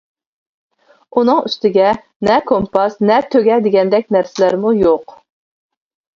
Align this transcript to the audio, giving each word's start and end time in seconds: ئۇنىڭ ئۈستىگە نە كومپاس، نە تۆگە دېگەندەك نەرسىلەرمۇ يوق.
ئۇنىڭ 1.19 1.41
ئۈستىگە 1.49 1.89
نە 2.29 2.39
كومپاس، 2.53 2.97
نە 3.11 3.19
تۆگە 3.35 3.59
دېگەندەك 3.69 4.11
نەرسىلەرمۇ 4.19 4.75
يوق. 4.81 5.17